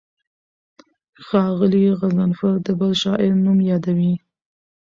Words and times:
ښاغلی 1.25 1.83
غضنفر 1.99 2.53
د 2.65 2.67
بل 2.79 2.91
شاعر 3.03 3.31
نوم 3.45 3.57
یادوي. 3.71 4.13